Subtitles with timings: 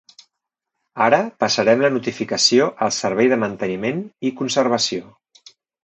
[1.07, 5.17] Ara passarem la notificació al Servei de Manteniment i Conservació.